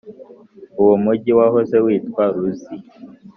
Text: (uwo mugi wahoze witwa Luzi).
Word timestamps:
(uwo 0.81 0.95
mugi 1.03 1.31
wahoze 1.39 1.75
witwa 1.85 2.23
Luzi). 2.37 2.73